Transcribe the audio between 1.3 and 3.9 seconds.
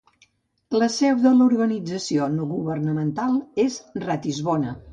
l'organització no governamental és